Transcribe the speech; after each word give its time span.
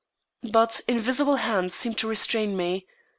But 0.49 0.81
invisible 0.87 1.35
hands 1.35 1.75
seemed 1.75 1.99
to 1.99 2.07
restrain 2.07 2.57
me. 2.57 2.87